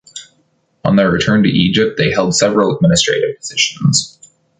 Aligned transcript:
On 0.83 0.95
their 0.95 1.11
return 1.11 1.43
to 1.43 1.47
Egypt 1.49 1.95
they 1.95 2.09
held 2.09 2.33
several 2.35 2.73
administrative 2.75 3.37
positions. 3.39 4.17